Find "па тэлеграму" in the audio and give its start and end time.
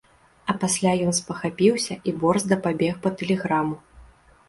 3.07-3.83